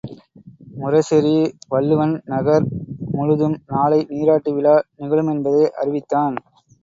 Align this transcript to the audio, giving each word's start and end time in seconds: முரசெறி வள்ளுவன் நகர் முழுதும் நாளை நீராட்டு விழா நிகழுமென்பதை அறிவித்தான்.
முரசெறி 0.77 1.33
வள்ளுவன் 1.69 2.15
நகர் 2.25 2.65
முழுதும் 3.11 3.55
நாளை 3.67 3.99
நீராட்டு 4.09 4.53
விழா 4.53 4.75
நிகழுமென்பதை 4.99 5.63
அறிவித்தான். 5.81 6.35